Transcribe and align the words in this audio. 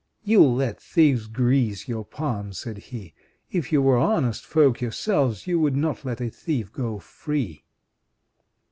"You 0.23 0.43
let 0.43 0.81
thieves 0.81 1.27
grease 1.27 1.87
your 1.87 2.03
palms," 2.03 2.57
said 2.57 2.79
he. 2.89 3.13
"If 3.51 3.71
you 3.71 3.83
were 3.83 3.97
honest 3.99 4.43
folk 4.47 4.81
yourselves, 4.81 5.45
you 5.45 5.59
would 5.59 5.75
not 5.75 6.03
let 6.03 6.19
a 6.19 6.29
thief 6.31 6.73
go 6.73 6.97
free." 6.97 7.63